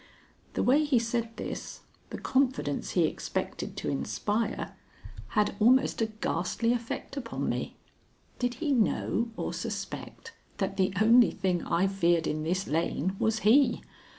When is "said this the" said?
0.97-2.17